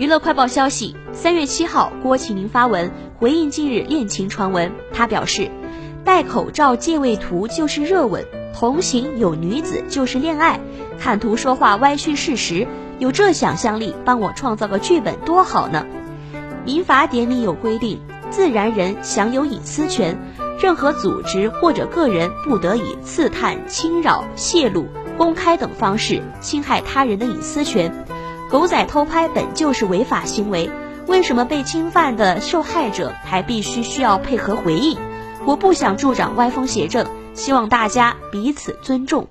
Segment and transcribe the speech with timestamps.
[0.00, 4.72] 娱乐快报消息：三月七号，郭麒麟发文回应近日恋情传闻。
[4.94, 5.50] 他表示，
[6.06, 8.24] 戴口罩借位图就是热吻，
[8.54, 10.58] 同行有女子就是恋爱，
[10.98, 12.66] 看图说话歪曲事实，
[12.98, 15.84] 有这想象力，帮我创造个剧本多好呢。
[16.64, 20.18] 民法典里有规定，自然人享有隐私权，
[20.62, 24.86] 任何组织或者个人不得以刺探、侵扰、泄露、
[25.18, 27.92] 公开等方式侵害他人的隐私权。
[28.50, 30.68] 狗仔偷拍本就是违法行为，
[31.06, 34.98] 为什么被侵犯的受害者还必须需要配合回应？
[35.46, 39.28] 我不想助长歪风邪正，希望大家彼此尊重。